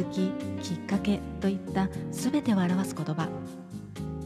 [0.00, 3.28] 気づききっかけといった全てを表す言葉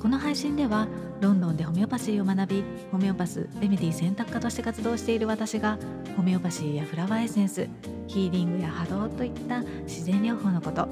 [0.00, 0.86] この配信では
[1.20, 5.79] ロンドンでホメオパシーを学びホメオパスレメディ選択科として活動している私が
[6.16, 7.68] ホメオパシーやフラワーエッセンス
[8.07, 10.89] ヒーリングや波動といった自然療法のこと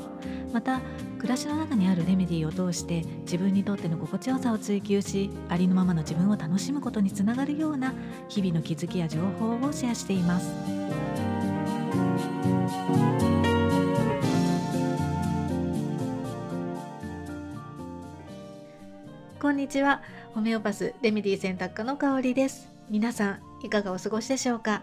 [0.53, 0.81] また
[1.19, 7.93] 暮らしの中にあるレメディーを通して自分にとっての心地よさを追求しありのままの自分を楽しむことにつながるような
[8.29, 10.51] 日々の気づきや情報をシェアしています。
[19.43, 20.03] こんにちは。
[20.35, 22.71] ホメオパスレメディ選択科の香りです。
[22.89, 24.83] 皆さん、いかがお過ごしでしょうか？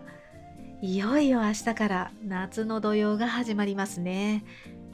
[0.82, 4.44] いよいよ明日から夏の土曜が始まりますね。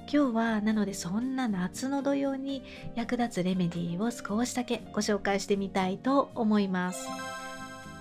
[0.01, 7.07] 今日はなのでそんな夏の土曜に役立つレメディーを少しだけご紹介してみたいと思います。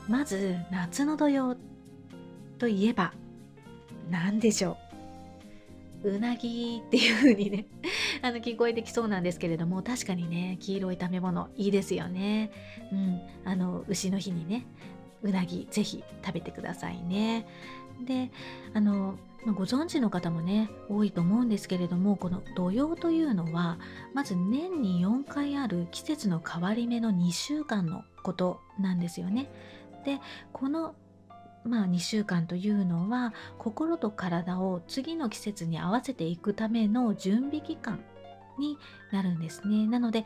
[0.06, 1.56] まず夏の土曜
[2.58, 3.14] といえば
[4.10, 4.76] 何でしょう？
[6.10, 7.66] うなぎっていう風にね
[8.22, 12.50] あの聞こえてきそうなんですけれども確かにね黄色い食べ物いいですよね。
[12.92, 13.20] うん。
[13.44, 14.66] あの牛の日にね
[15.22, 17.46] うなぎぜひ食べてくださいね。
[18.04, 18.30] で
[18.74, 23.78] あのご存知の方もね多いと思うんですけれどもこの土曜というのは
[24.14, 29.50] まず年に4回ある季節の変わり目の2週間のことなんですよね。
[30.04, 30.20] で
[30.52, 30.94] この
[31.64, 38.00] まあ、2週間というのは心と体を次の季節に合わせていくための準備期間
[38.58, 38.78] に
[39.10, 39.86] なるんですね。
[39.86, 40.24] なので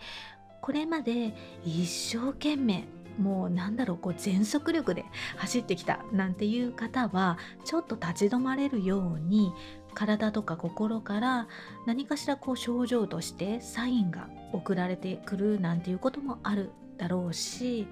[0.61, 2.84] これまで一生懸命
[3.19, 5.05] もうなんだろうこう全速力で
[5.36, 9.52] 走ってきたなんていう方はちょっと立ち止まれるように
[9.95, 11.48] 体とか心から
[11.86, 17.86] 何かしらこう症状としてサインが送られてくるなんていうこともあるだろうし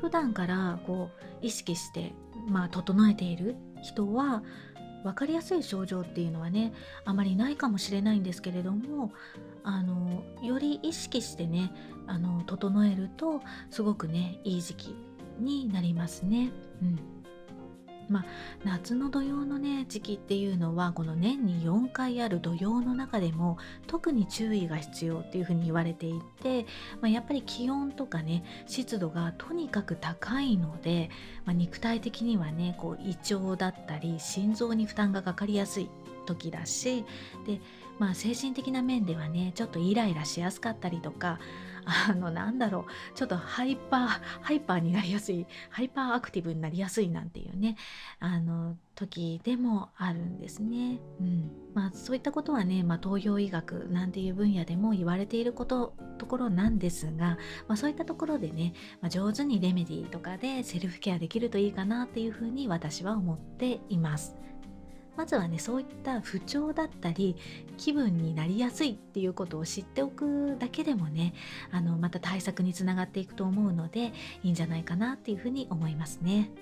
[0.00, 1.10] 普段からこ
[1.42, 2.12] う意識して
[2.46, 4.42] まあ、整えている人は
[5.04, 6.72] 分かりやすい症状っていうのはね
[7.04, 9.12] あまりないかもしれないんですけれども
[9.62, 11.72] あのより意識してね
[12.06, 13.40] あの整えると
[13.70, 14.96] すごくねいい時期
[15.38, 16.50] になりますね。
[16.82, 17.17] うん
[18.08, 18.24] まあ、
[18.64, 26.66] 夏の土用のね時期っていうのはこの年に4回ある土用の中でも特に注意が必要っていうふうに言われていて、
[27.00, 31.10] まあ、やっぱり気温とかね湿度がとにかく高いので、
[31.44, 35.90] まあ、肉体的にはねこう胃腸だったり心臓に負担がかかりやすい
[36.26, 37.04] 時だし
[37.46, 37.60] で、
[37.98, 41.38] まあ、精神的な面ではねちょっとイライラしやすかったりとか
[42.08, 47.76] あのなんだろうちょっと hyper hyper になりやすい hyperactive になりやすいなんていうね
[48.20, 50.98] あの時でもあるんですね。
[51.20, 57.38] うんまあ、そういったことはね、まあ、東洋医学なんていう分野でも言われていることところなんですが、
[57.68, 64.36] まあ、そういったところでね、まあ、上手にレメディーとかでセルフケアできるといいかなっていうふうに私は思っています。
[65.18, 67.34] まずはねそういった不調だったり
[67.76, 71.34] 気分になりやすいっていうことを知っておくだけでもね
[71.72, 74.12] あのまた対策につながっていくと思うので
[74.44, 76.52] いいんじゃないかなっていうふうに思いますね。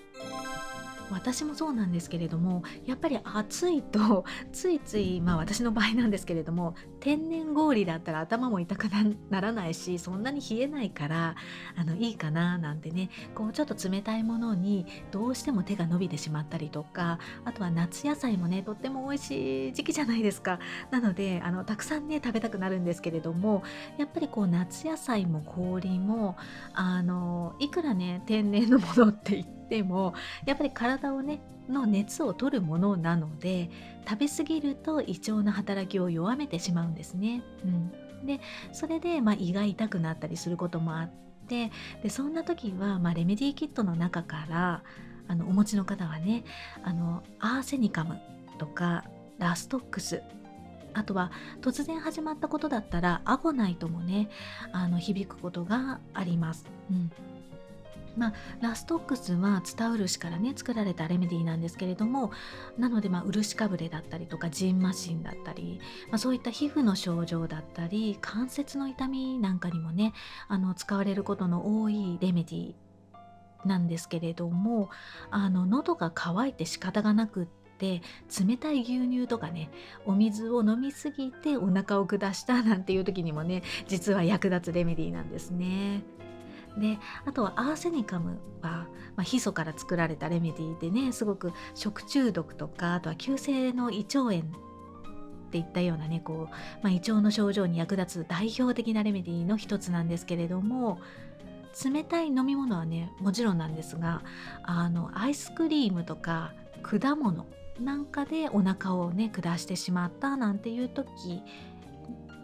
[1.11, 8.85] 私もそうなんですけれどもやっぱり暑いと ついついまあ私の場合なんですけれども天然氷だったら頭も痛く
[9.31, 11.37] ならないしそんなに冷えないから
[11.77, 20.59] あのいいかななんてねこうちょっと冷たいものにどうしても手が伸びてしまったりとかあとは夏野菜もねとっても美味しい時期じゃないですか。
[20.91, 23.63] なのであのたくさんね食べたくなるんですけれども
[23.99, 26.37] やっぱりこう夏野菜も氷も
[26.75, 33.71] あのいくらね天然のものって言ってでもやっぱり体をねの熱を取るものなので
[34.09, 37.43] 食べ過ぎると胃腸の働きを弱めてしまうんですね。
[37.65, 38.41] うん、で
[38.73, 41.11] それで、まあ、胃が痛くなったりすることもあっ
[41.49, 41.71] て
[42.03, 44.83] でそんな時は、まあ、レメディーキットの中から
[45.29, 46.45] あのお持ちの方はね
[46.85, 48.21] あのアーセニカム
[48.59, 49.05] とか
[49.39, 50.23] ラストックス
[50.95, 54.31] あとは突然始まったことだったらアボナイトもね
[54.73, 56.67] あの響くことがあります。
[56.91, 57.11] うん
[58.17, 62.33] まあ、ラストックスはツタウルシからね作られたレメディーなんですけれども
[62.79, 70.15] なので、まあ、漆かぶれだったりとかジンマシンだったり、まあ、そういった皮膚の症状だったり関節の痛みなんかにもね
[70.49, 74.91] あの使われることの多いレメディーなんですけれども
[75.31, 77.47] あの喉が渇いて仕方がなくっ
[77.79, 78.01] て
[78.47, 79.71] 冷たい牛乳とかね
[80.07, 86.03] お水を飲みすぎてお腹を下したなんていう時にもね実は役立つレメディーなんですね。
[86.79, 88.87] であとはアーセニカムは、ま
[89.19, 94.43] あ、ヒ素から作られたレメディーでねすごく食中毒とかあとは急性の胃腸炎っ
[95.51, 101.01] ていったようなねこう、まあ、胃腸の症状に役立つ代表的なレメディーの一つなんですけれども
[101.85, 104.23] 冷たい飲み物はねもちろんなんですが
[104.63, 106.53] あのアイスクリームとか
[106.83, 107.47] 果物
[107.81, 111.43] なんかでお腹をね下してしまったなんていう時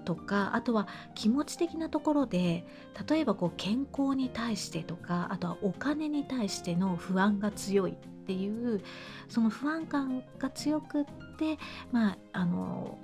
[0.02, 2.66] とかあとは気持ち的なところで
[3.08, 7.94] 例えばこう健康に対してとかあとはお金に対しての不安が強いっ
[8.26, 8.82] ていう
[9.28, 11.04] その不安感が強くっ
[11.38, 11.58] て
[11.90, 12.98] まああの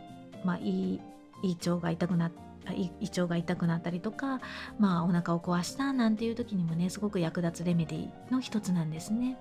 [0.45, 1.01] まあ胃
[1.43, 4.41] 胃腸が痛くなって胃腸が痛くなったりとか、
[4.79, 9.39] まあ、お腹を壊したなんていう時にもねすごく役立つレメディの一つなんですね。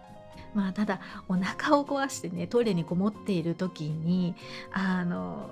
[0.54, 4.34] まあ、ただお腹を壊してねトイレにこもっている時に
[4.72, 5.50] あの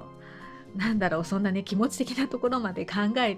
[0.75, 3.37] なんだろうそんなね気持ち的なところまで考え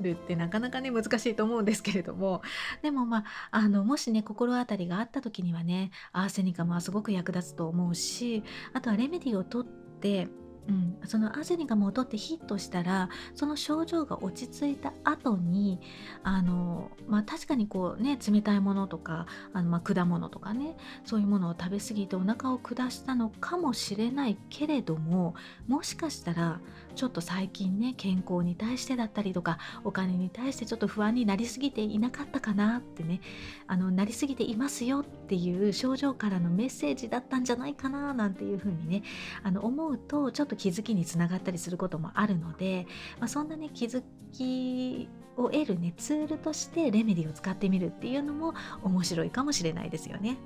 [0.00, 2.42] るってなかなかね難しいと思うんですけれども。
[2.82, 8.42] でもまああのもしね心当たりがあった時にはねアーセニカムはすごく役立つと思うし
[8.72, 9.70] あとはレメディを取っ
[10.00, 10.28] て
[10.68, 15.80] うん、そのアゼニが戻ってヒットしたらその症状が落ち着いた後に
[16.22, 25.34] あの、まあ、確かにこうね冷たいものとかあのまあ果物とかねそういうものを食べ過ぎてお腹を下したのかもしれないけれども
[25.66, 26.60] もしかしたら
[26.98, 33.20] ちょっと最近ね健康に対してだったりとかお金に対してちょっと不安になりすぎていなかったかなってね
[33.68, 39.04] あのなりすぎていますよっていう症状からのメッセージだったんじゃないかななんていうふうにね
[39.44, 42.88] あの思うとちょっと気づきにつながったりすることもあるので、
[43.20, 44.02] まあ、そんなね気づ
[44.32, 50.36] きを得るねツールとしてレメディを使ってみるっていうのも面白いかもしれないですよね。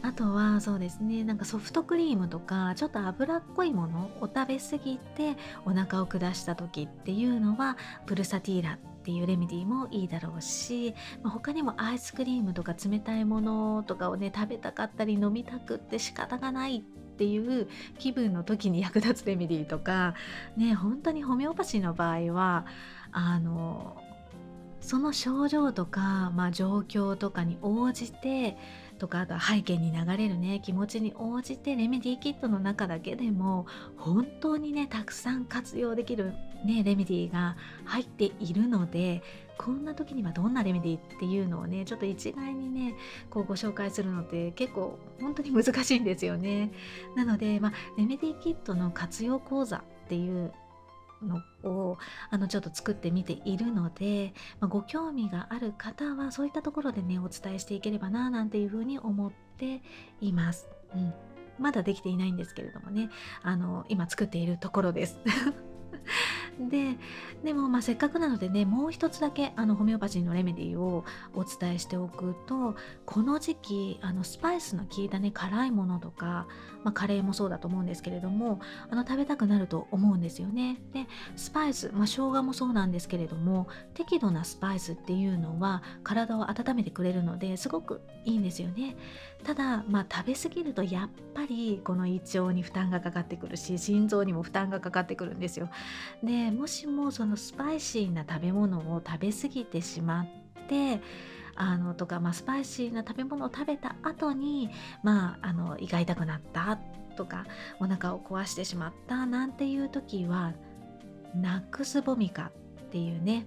[0.00, 16.80] あとはそうですねなんかソフトクリームとかちょっと脂っこいものを食べ過ぎてお腹を下した時っていうのはプルサティーラっていうレメディーもいいだろうし、まあ、他にもアイスクリームとか冷たいものとかをね食べたかったり飲みたくって仕方がないっ
[17.16, 17.68] ていう
[17.98, 20.14] 気分の時に役立つレメディーとか
[20.56, 22.66] ね本当にホメオパシーの場合は
[23.10, 23.96] あの
[24.80, 28.56] その症状とか、まあ、状況とかに応じて
[28.98, 33.66] とかあと背景に流れるね気持ちに応じてレメディーキットの中だけでも
[33.96, 36.34] 本当にねたくさん活用できる
[36.64, 39.22] ねレメディーが入っているので
[39.56, 42.94] こんな時にはどんなレメディーっていうのをねちょっと一概にね
[43.30, 46.70] こうご紹介するのって結構本当に難しいんですよね。
[47.16, 50.52] なので、まあ、レメディーキットの活用講座っていう
[51.22, 51.98] のを
[52.30, 59.82] あのちょっと作ってみているので、まあ、ご興味がある方はそういったところでねお伝えしていければななんていうふうに思って
[60.20, 60.68] います。
[60.94, 61.14] うん。
[61.58, 63.10] まだできていないんですけれどもね。
[63.42, 65.18] あの今作っているところです。
[66.60, 66.96] で
[67.44, 72.74] でもまあせっかくなのでねもう一つだけあのホメオパシーのレメディーをお伝えしておくと
[73.06, 76.48] この時期あのスパイスの効いたね辛いものとか、
[76.82, 78.60] まあ、カレーもそうだと思うんですけれども
[78.90, 80.80] あの食べたくなると思うんですよね。
[80.92, 81.06] で
[81.36, 88.96] スパイス、まあ、生姜もそうなんですけれども適度なスパイスっていうのは体を温めてくれるのですごくいいんですよね。
[89.44, 95.68] ただ、まあ、食べ過ぎるとやっぱりこの胃腸に負担がかかってくるし心臓にも負担がかかってくるんですよ。
[96.22, 101.00] でもしもそのスパイシーな食べ物を食べ過ぎてしまって
[101.54, 104.70] あのとか、まあ、スパイシーな食べ物を食べた後に、
[105.02, 106.78] まあ、あの胃が痛くなった
[107.16, 107.46] とか
[107.80, 110.54] お腹を壊してしまったなんていう時は
[111.34, 113.46] ナックスボミカっていうね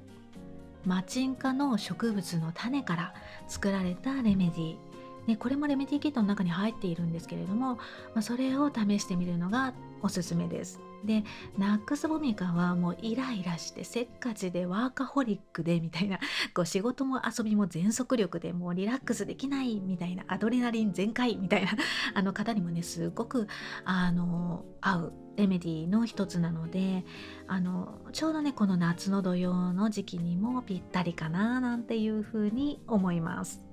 [0.85, 3.13] マチンカの植物の種から
[3.47, 4.90] 作られたレメディー。
[5.27, 7.81] ね、これもレメディキットの中に入っているんですけれども、ま
[8.15, 10.79] あ、それを試してみるのがおすすめです。
[11.05, 11.23] で
[11.57, 16.19] ナックスボミカはもうイライラしてせっかちでワーカホリックでみたいな
[16.53, 21.71] こう仕事も遊びも全速力でもうリラックスできないみたいなアドレナリン全開みたいな
[22.13, 23.47] あの方にもねすごく
[23.83, 27.05] あの合うレメディの一つなので
[27.47, 33.70] あのちょうどねこの夏の土曜の時期にもぴったりかななんていうふうに思います。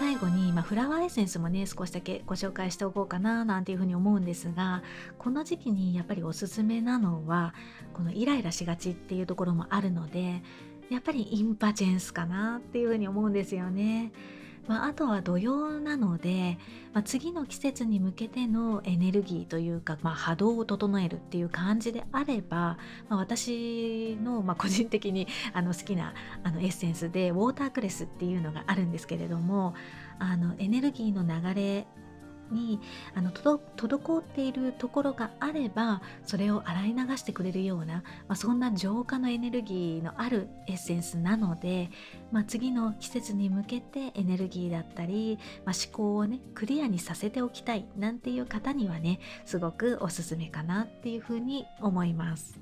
[0.00, 4.82] 最後に、まあ、フラワーエッセンスもね少しだけご紹介しておこうかななんていうふうに思うんですが
[5.18, 7.52] この時期にやっぱりおすすめなのは
[7.92, 10.42] このイライラしがちっていうところもあるので
[10.88, 14.10] やっぱりインパチェンスかなっていうふうに思うんですよね。
[14.70, 16.56] まあ、あとは土曜なので、
[16.92, 29.74] まあ、次の季節に向けてのエネルギーというか、まあ、波動を整えるっていう感じであれば、まあ、私の、ま、個人的にあの好きなあのエッセンスでウォータークレスっていうのがあるんですけれども
[30.20, 31.86] あのエネルギーの流れ
[32.50, 32.80] に
[33.14, 41.90] あの滞っているところがあればそれを洗い流してくれるような、まあ、そんな浄化のエネルギーのあるエッセンスなので、
[42.32, 52.60] まあ、次の季節に向けてエネルギーだったり、まあ、思考をねクリアにさせておきたいなんていう方にはねすごくおすすめかなっていうふうに思います。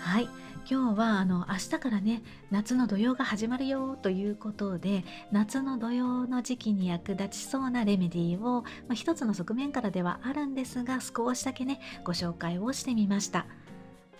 [0.00, 13.46] はい今日はあの明日からね夏の土用が始まるよということで夏の土用の時期に役立ちそうなレメディーを、まあ、一つの側面からではあるんですが少しだけねご紹介をしてみました。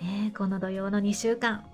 [0.00, 1.64] ね、この土用の2週間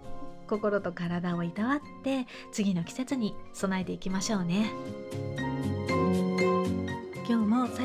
[0.47, 4.71] 心と体をいたわって次の季節に備えていきましょうね。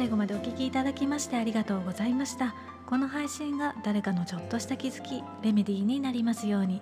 [0.06, 2.54] 最後までお聴きいただきましてありがとうございました。
[2.86, 6.80] この配信が誰かのちょっとした気づきレメディーになりますように。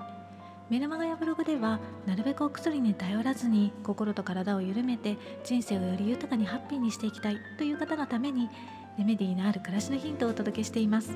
[0.69, 5.15] メルマガやブログではなるべくお薬に頼らずに心と体を緩めて
[5.45, 8.49] 人生をより豊かにハッピーにしていきたいという方のために
[8.97, 11.11] レメディーのある暮らしのヒントをお届けしています。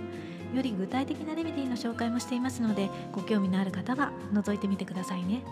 [0.56, 5.44] より具体的なレメディーの紹介もしていますのでご興味のある方は覗いてみてくださいね。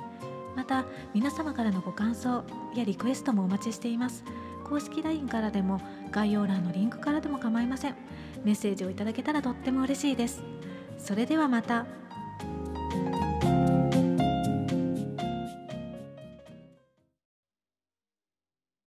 [0.55, 2.45] また皆様からのご感想
[2.77, 4.23] やリクエストもお待ちしています。
[4.65, 5.79] 公式 LINE からでも
[6.11, 7.95] 概要欄のリンクからでも構いません。
[8.43, 10.43] メッセージをいただけたらとっても嬉しいです。
[10.97, 11.85] それではまた。